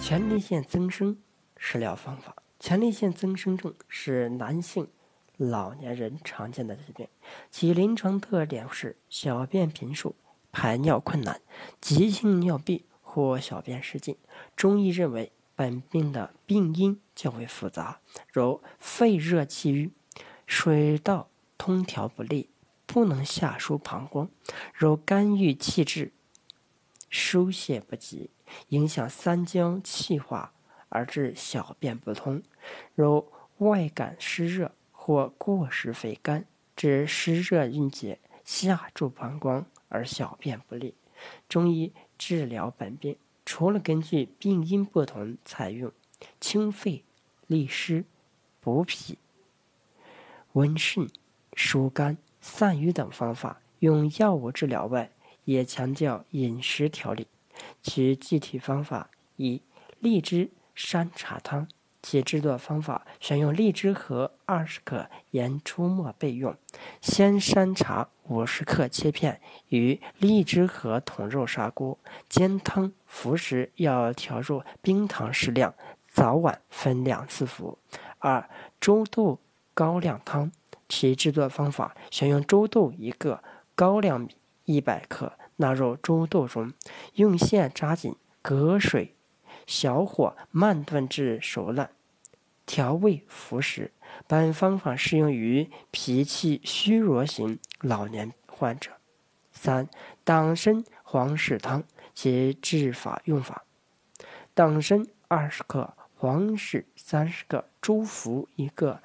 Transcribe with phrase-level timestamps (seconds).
[0.00, 1.18] 前列腺增生
[1.58, 4.88] 食疗方法：前列腺增生症是男性
[5.36, 7.06] 老年人常见的疾病，
[7.50, 10.16] 其临床特点是小便频数、
[10.50, 11.42] 排尿困难、
[11.80, 14.16] 急性尿闭或小便失禁。
[14.56, 18.00] 中医认为，本病的病因较为复杂，
[18.32, 19.90] 如肺热气郁、
[20.46, 22.48] 水道通调不利、
[22.86, 24.30] 不能下输膀胱，
[24.72, 26.12] 如肝郁气滞、
[27.10, 28.30] 疏泄不及，
[28.68, 30.52] 影响三焦气化
[30.88, 32.42] 而致小便不通，
[32.94, 34.72] 如外感湿热。
[35.00, 36.44] 或过食肥甘，
[36.76, 40.94] 致湿热蕴结，下注膀胱而小便不利。
[41.48, 43.16] 中医治疗本病，
[43.46, 45.90] 除了根据病因不同采用
[46.38, 47.04] 清肺、
[47.46, 48.04] 利湿、
[48.60, 49.16] 补脾、
[50.52, 51.08] 温肾、
[51.54, 55.10] 疏肝、散瘀等方法，用药物治疗外，
[55.46, 57.26] 也强调饮食调理。
[57.82, 59.62] 其具体方法：一、
[60.00, 61.66] 荔枝山茶汤。
[62.00, 66.56] 其制作方法：选用荔枝核二十克，盐出没备用。
[67.00, 69.40] 鲜山茶五十克切片，
[69.70, 72.92] 与荔枝核同入砂锅煎汤。
[73.04, 75.74] 服食要调入冰糖适量，
[76.12, 77.78] 早晚分两次服。
[78.20, 79.40] 二、猪豆
[79.74, 80.52] 高粱汤。
[80.88, 83.42] 其制作方法：选用猪豆一个，
[83.74, 86.72] 高粱米一百克，纳入猪肚中，
[87.14, 89.14] 用线扎紧，隔水。
[89.66, 91.90] 小火慢炖至熟烂，
[92.64, 93.92] 调味服食。
[94.26, 98.92] 本方法适用于脾气虚弱型老年患者。
[99.52, 99.88] 三、
[100.24, 103.64] 党参黄芪汤及治法用法：
[104.54, 109.02] 党参二十克，黄芪三十个，猪脯一个。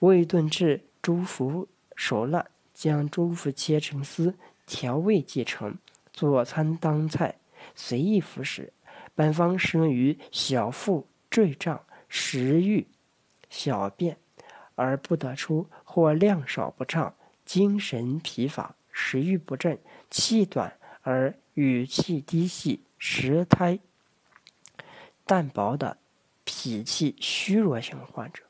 [0.00, 4.34] 未炖至猪脯熟烂，将猪脯切成丝，
[4.66, 5.78] 调味即成。
[6.12, 7.36] 佐餐当菜，
[7.74, 8.72] 随意服食。
[9.14, 12.86] 本方适用于小腹坠胀、食欲、
[13.48, 14.16] 小便
[14.74, 17.14] 而不得出，或量少不畅、
[17.44, 19.78] 精神疲乏、食欲不振、
[20.10, 23.78] 气短而语气低细、舌苔
[25.24, 25.98] 淡薄的
[26.44, 28.42] 脾气虚弱型患者。